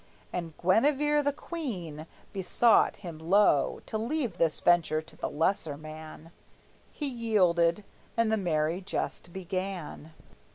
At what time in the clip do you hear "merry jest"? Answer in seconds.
8.35-9.31